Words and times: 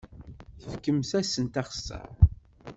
Fkemt-asen 0.71 1.47
axeṣṣar! 1.61 2.11